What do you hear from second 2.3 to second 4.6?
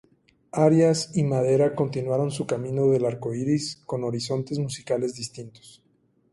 su camino del arcoiris con horizontes